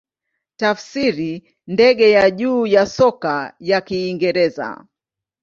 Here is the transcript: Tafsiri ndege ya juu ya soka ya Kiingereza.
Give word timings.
Tafsiri 0.59 1.43
ndege 1.67 2.11
ya 2.11 2.31
juu 2.31 2.67
ya 2.67 2.85
soka 2.85 3.53
ya 3.59 3.81
Kiingereza. 3.81 4.85